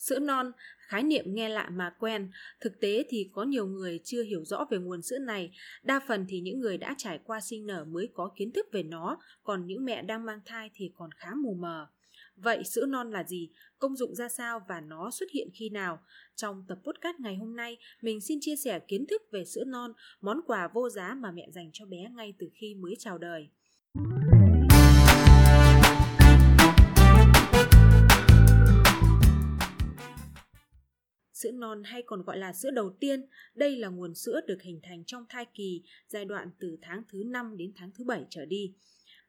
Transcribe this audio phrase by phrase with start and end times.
[0.00, 4.22] Sữa non, khái niệm nghe lạ mà quen, thực tế thì có nhiều người chưa
[4.22, 7.66] hiểu rõ về nguồn sữa này, đa phần thì những người đã trải qua sinh
[7.66, 11.10] nở mới có kiến thức về nó, còn những mẹ đang mang thai thì còn
[11.16, 11.86] khá mù mờ.
[12.36, 13.50] Vậy sữa non là gì?
[13.78, 15.98] Công dụng ra sao và nó xuất hiện khi nào?
[16.36, 19.92] Trong tập podcast ngày hôm nay, mình xin chia sẻ kiến thức về sữa non,
[20.20, 23.48] món quà vô giá mà mẹ dành cho bé ngay từ khi mới chào đời.
[31.60, 35.04] Non hay còn gọi là sữa đầu tiên, đây là nguồn sữa được hình thành
[35.04, 38.74] trong thai kỳ, giai đoạn từ tháng thứ 5 đến tháng thứ 7 trở đi.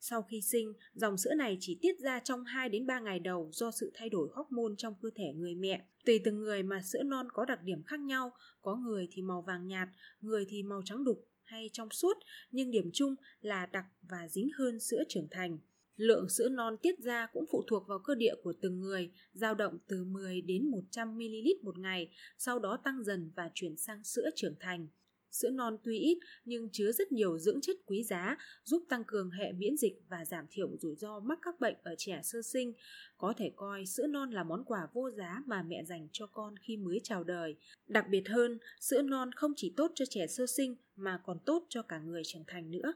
[0.00, 3.50] Sau khi sinh, dòng sữa này chỉ tiết ra trong 2 đến 3 ngày đầu
[3.52, 5.86] do sự thay đổi hormone trong cơ thể người mẹ.
[6.04, 9.42] Tùy từng người mà sữa non có đặc điểm khác nhau, có người thì màu
[9.42, 9.88] vàng nhạt,
[10.20, 12.14] người thì màu trắng đục hay trong suốt,
[12.50, 15.58] nhưng điểm chung là đặc và dính hơn sữa trưởng thành.
[15.96, 19.54] Lượng sữa non tiết ra cũng phụ thuộc vào cơ địa của từng người, dao
[19.54, 24.04] động từ 10 đến 100 ml một ngày, sau đó tăng dần và chuyển sang
[24.04, 24.88] sữa trưởng thành.
[25.32, 29.30] Sữa non tuy ít nhưng chứa rất nhiều dưỡng chất quý giá, giúp tăng cường
[29.30, 32.72] hệ miễn dịch và giảm thiểu rủi ro mắc các bệnh ở trẻ sơ sinh.
[33.16, 36.54] Có thể coi sữa non là món quà vô giá mà mẹ dành cho con
[36.56, 37.56] khi mới chào đời.
[37.86, 41.66] Đặc biệt hơn, sữa non không chỉ tốt cho trẻ sơ sinh mà còn tốt
[41.68, 42.92] cho cả người trưởng thành nữa.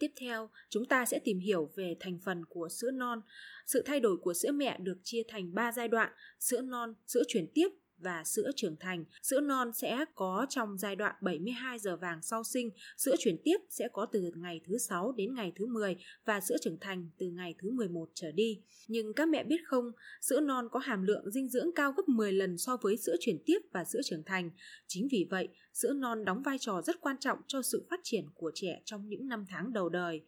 [0.00, 3.20] Tiếp theo, chúng ta sẽ tìm hiểu về thành phần của sữa non.
[3.66, 7.22] Sự thay đổi của sữa mẹ được chia thành 3 giai đoạn: sữa non, sữa
[7.28, 7.68] chuyển tiếp
[8.00, 9.04] và sữa trưởng thành.
[9.22, 13.56] Sữa non sẽ có trong giai đoạn 72 giờ vàng sau sinh, sữa chuyển tiếp
[13.70, 17.30] sẽ có từ ngày thứ 6 đến ngày thứ 10 và sữa trưởng thành từ
[17.30, 18.62] ngày thứ 11 trở đi.
[18.88, 22.32] Nhưng các mẹ biết không, sữa non có hàm lượng dinh dưỡng cao gấp 10
[22.32, 24.50] lần so với sữa chuyển tiếp và sữa trưởng thành.
[24.86, 28.24] Chính vì vậy, sữa non đóng vai trò rất quan trọng cho sự phát triển
[28.34, 30.22] của trẻ trong những năm tháng đầu đời.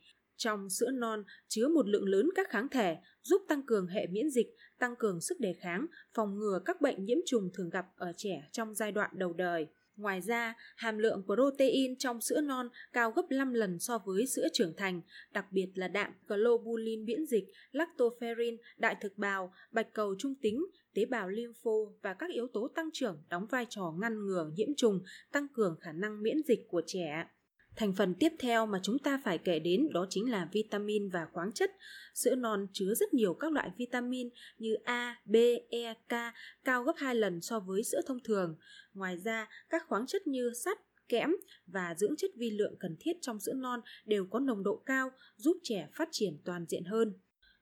[0.44, 4.30] Trong sữa non chứa một lượng lớn các kháng thể giúp tăng cường hệ miễn
[4.30, 4.46] dịch,
[4.78, 8.48] tăng cường sức đề kháng, phòng ngừa các bệnh nhiễm trùng thường gặp ở trẻ
[8.52, 9.66] trong giai đoạn đầu đời.
[9.96, 14.46] Ngoài ra, hàm lượng protein trong sữa non cao gấp 5 lần so với sữa
[14.52, 15.00] trưởng thành,
[15.32, 20.64] đặc biệt là đạm globulin miễn dịch, lactoferrin, đại thực bào, bạch cầu trung tính,
[20.94, 24.68] tế bào lympho và các yếu tố tăng trưởng đóng vai trò ngăn ngừa nhiễm
[24.76, 25.00] trùng,
[25.32, 27.24] tăng cường khả năng miễn dịch của trẻ.
[27.76, 31.26] Thành phần tiếp theo mà chúng ta phải kể đến đó chính là vitamin và
[31.32, 31.70] khoáng chất.
[32.14, 34.28] Sữa non chứa rất nhiều các loại vitamin
[34.58, 35.36] như A, B,
[35.70, 36.34] E, K
[36.64, 38.56] cao gấp 2 lần so với sữa thông thường.
[38.94, 40.78] Ngoài ra, các khoáng chất như sắt,
[41.08, 41.30] kẽm
[41.66, 45.10] và dưỡng chất vi lượng cần thiết trong sữa non đều có nồng độ cao
[45.36, 47.14] giúp trẻ phát triển toàn diện hơn.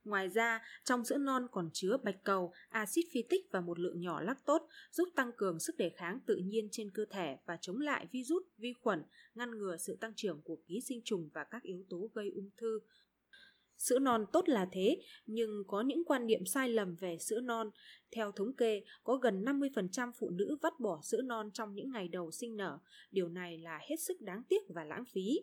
[0.05, 4.21] Ngoài ra, trong sữa non còn chứa bạch cầu, axit phytic và một lượng nhỏ
[4.21, 8.07] lactose giúp tăng cường sức đề kháng tự nhiên trên cơ thể và chống lại
[8.13, 9.03] virus, vi khuẩn,
[9.35, 12.51] ngăn ngừa sự tăng trưởng của ký sinh trùng và các yếu tố gây ung
[12.57, 12.81] thư.
[13.81, 17.71] Sữa non tốt là thế, nhưng có những quan niệm sai lầm về sữa non.
[18.11, 22.09] Theo thống kê, có gần 50% phụ nữ vắt bỏ sữa non trong những ngày
[22.09, 22.79] đầu sinh nở.
[23.11, 25.41] Điều này là hết sức đáng tiếc và lãng phí.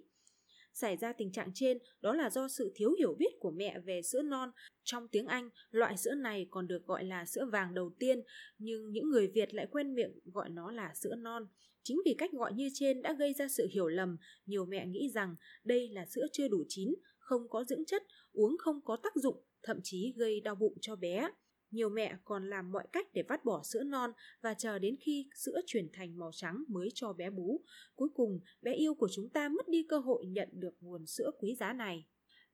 [0.81, 4.01] Xảy ra tình trạng trên đó là do sự thiếu hiểu biết của mẹ về
[4.01, 4.51] sữa non.
[4.83, 8.21] Trong tiếng Anh, loại sữa này còn được gọi là sữa vàng đầu tiên,
[8.57, 11.47] nhưng những người Việt lại quen miệng gọi nó là sữa non.
[11.83, 15.09] Chính vì cách gọi như trên đã gây ra sự hiểu lầm, nhiều mẹ nghĩ
[15.13, 19.15] rằng đây là sữa chưa đủ chín, không có dưỡng chất, uống không có tác
[19.15, 21.29] dụng, thậm chí gây đau bụng cho bé.
[21.71, 24.11] Nhiều mẹ còn làm mọi cách để vắt bỏ sữa non
[24.41, 27.61] và chờ đến khi sữa chuyển thành màu trắng mới cho bé bú.
[27.95, 31.31] Cuối cùng, bé yêu của chúng ta mất đi cơ hội nhận được nguồn sữa
[31.39, 32.05] quý giá này.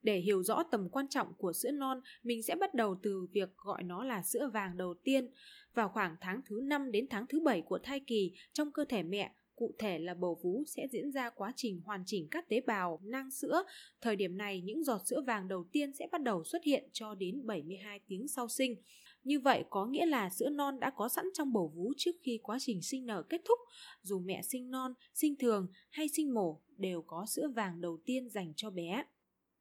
[0.02, 3.58] Để hiểu rõ tầm quan trọng của sữa non, mình sẽ bắt đầu từ việc
[3.58, 5.30] gọi nó là sữa vàng đầu tiên.
[5.74, 9.04] Vào khoảng tháng thứ 5 đến tháng thứ 7 của thai kỳ, trong cơ thể
[9.04, 12.62] mẹ, cụ thể là bầu vú sẽ diễn ra quá trình hoàn chỉnh các tế
[12.62, 13.64] bào nang sữa.
[14.02, 17.16] Thời điểm này, những giọt sữa vàng đầu tiên sẽ bắt đầu xuất hiện cho
[17.16, 18.76] đến 72 tiếng sau sinh.
[19.24, 22.40] Như vậy có nghĩa là sữa non đã có sẵn trong bầu vú trước khi
[22.44, 23.60] quá trình sinh nở kết thúc.
[24.02, 28.30] Dù mẹ sinh non, sinh thường hay sinh mổ đều có sữa vàng đầu tiên
[28.30, 29.04] dành cho bé.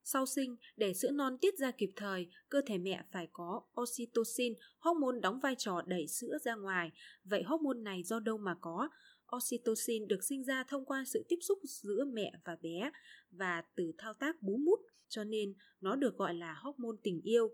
[0.04, 4.54] Sau sinh, để sữa non tiết ra kịp thời, cơ thể mẹ phải có oxytocin,
[4.78, 6.90] hormone đóng vai trò đẩy sữa ra ngoài.
[7.25, 8.88] Vậy hormone này do đâu mà có?
[9.37, 12.90] Oxytocin được sinh ra thông qua sự tiếp xúc giữa mẹ và bé
[13.31, 17.50] và từ thao tác bú mút, cho nên nó được gọi là hormone tình yêu.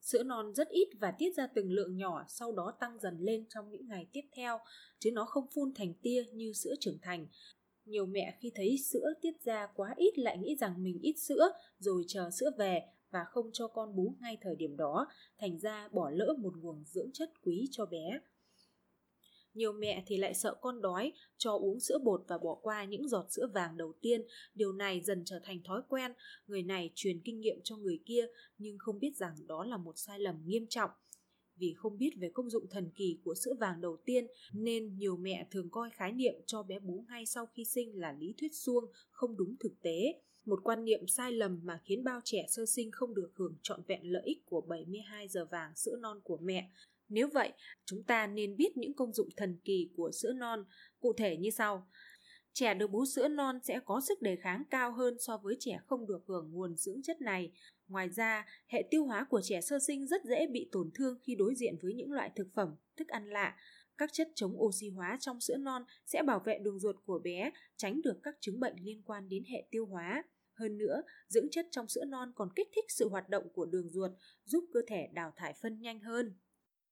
[0.00, 3.46] Sữa non rất ít và tiết ra từng lượng nhỏ sau đó tăng dần lên
[3.48, 4.58] trong những ngày tiếp theo,
[4.98, 7.26] chứ nó không phun thành tia như sữa trưởng thành.
[7.84, 11.50] Nhiều mẹ khi thấy sữa tiết ra quá ít lại nghĩ rằng mình ít sữa
[11.78, 15.06] rồi chờ sữa về và không cho con bú ngay thời điểm đó,
[15.38, 18.20] thành ra bỏ lỡ một nguồn dưỡng chất quý cho bé.
[19.60, 23.08] Nhiều mẹ thì lại sợ con đói, cho uống sữa bột và bỏ qua những
[23.08, 24.22] giọt sữa vàng đầu tiên.
[24.54, 26.12] Điều này dần trở thành thói quen,
[26.46, 28.26] người này truyền kinh nghiệm cho người kia
[28.58, 30.90] nhưng không biết rằng đó là một sai lầm nghiêm trọng.
[31.56, 35.16] Vì không biết về công dụng thần kỳ của sữa vàng đầu tiên nên nhiều
[35.16, 38.54] mẹ thường coi khái niệm cho bé bú ngay sau khi sinh là lý thuyết
[38.54, 40.20] suông, không đúng thực tế.
[40.44, 43.82] Một quan niệm sai lầm mà khiến bao trẻ sơ sinh không được hưởng trọn
[43.86, 46.70] vẹn lợi ích của 72 giờ vàng sữa non của mẹ.
[47.08, 47.52] Nếu vậy,
[47.84, 50.64] chúng ta nên biết những công dụng thần kỳ của sữa non,
[51.00, 51.88] cụ thể như sau.
[52.52, 55.78] Trẻ được bú sữa non sẽ có sức đề kháng cao hơn so với trẻ
[55.86, 57.52] không được hưởng nguồn dưỡng chất này.
[57.88, 61.34] Ngoài ra, hệ tiêu hóa của trẻ sơ sinh rất dễ bị tổn thương khi
[61.34, 63.56] đối diện với những loại thực phẩm, thức ăn lạ.
[64.00, 67.50] Các chất chống oxy hóa trong sữa non sẽ bảo vệ đường ruột của bé,
[67.76, 70.24] tránh được các chứng bệnh liên quan đến hệ tiêu hóa.
[70.52, 73.88] Hơn nữa, dưỡng chất trong sữa non còn kích thích sự hoạt động của đường
[73.88, 74.10] ruột,
[74.44, 76.34] giúp cơ thể đào thải phân nhanh hơn.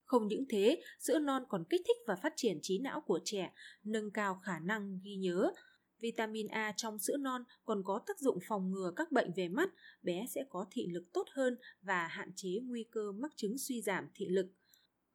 [0.04, 3.52] Không những thế, sữa non còn kích thích và phát triển trí não của trẻ,
[3.84, 5.52] nâng cao khả năng ghi nhớ.
[5.98, 9.70] Vitamin A trong sữa non còn có tác dụng phòng ngừa các bệnh về mắt,
[10.02, 13.82] bé sẽ có thị lực tốt hơn và hạn chế nguy cơ mắc chứng suy
[13.82, 14.46] giảm thị lực.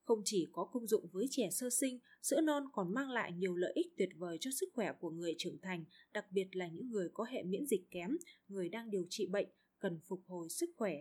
[0.04, 3.56] Không chỉ có công dụng với trẻ sơ sinh, sữa non còn mang lại nhiều
[3.56, 6.90] lợi ích tuyệt vời cho sức khỏe của người trưởng thành, đặc biệt là những
[6.90, 8.18] người có hệ miễn dịch kém,
[8.48, 9.48] người đang điều trị bệnh,
[9.80, 10.96] cần phục hồi sức khỏe.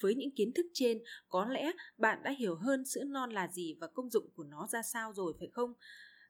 [0.00, 3.76] Với những kiến thức trên, có lẽ bạn đã hiểu hơn sữa non là gì
[3.80, 5.74] và công dụng của nó ra sao rồi phải không?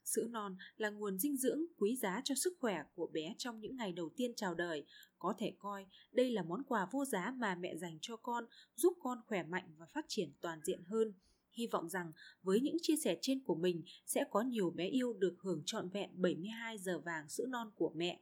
[0.05, 3.77] Sữa non là nguồn dinh dưỡng quý giá cho sức khỏe của bé trong những
[3.77, 4.87] ngày đầu tiên chào đời.
[5.19, 8.45] Có thể coi đây là món quà vô giá mà mẹ dành cho con,
[8.75, 11.15] giúp con khỏe mạnh và phát triển toàn diện hơn.
[11.53, 12.13] Hy vọng rằng
[12.43, 15.89] với những chia sẻ trên của mình sẽ có nhiều bé yêu được hưởng trọn
[15.89, 18.21] vẹn 72 giờ vàng sữa non của mẹ.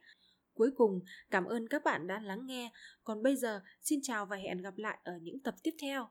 [0.53, 0.99] Cuối cùng,
[1.31, 2.71] cảm ơn các bạn đã lắng nghe.
[3.03, 6.07] Còn bây giờ, xin chào và hẹn gặp lại ở những tập tiếp theo.